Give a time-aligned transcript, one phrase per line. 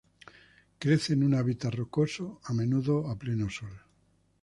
[0.79, 3.75] Crece en un hábitat rocoso, a menudo a pleno sol.